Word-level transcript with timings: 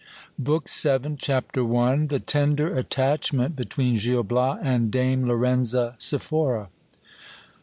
BOOK 0.39 0.63
THE 0.63 0.69
SEVENTH. 0.71 1.19
Ch. 1.19 1.29
I.— 1.29 1.39
The 1.43 2.19
tender 2.25 2.75
attachment 2.75 3.55
between 3.55 3.97
Gil 3.97 4.23
Bias 4.23 4.57
and 4.63 4.89
Dame 4.89 5.27
Lorenza 5.27 5.93
Scphora. 5.99 6.69